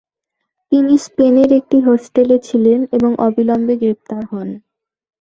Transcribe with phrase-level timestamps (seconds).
[0.71, 4.49] তিনি স্পেনের একটি হোস্টেলে ছিলেন, এবং অবিলম্বে গ্রেপ্তার হন।